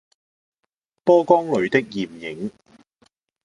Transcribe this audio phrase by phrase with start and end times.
[1.03, 2.49] 波光裡的艷影